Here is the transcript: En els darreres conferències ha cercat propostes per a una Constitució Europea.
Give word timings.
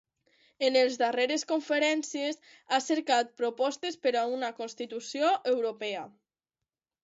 En 0.69 0.77
els 0.79 0.95
darreres 1.01 1.43
conferències 1.51 2.41
ha 2.75 2.81
cercat 2.87 3.31
propostes 3.43 4.01
per 4.07 4.17
a 4.23 4.27
una 4.41 4.53
Constitució 4.63 5.33
Europea. 5.57 6.05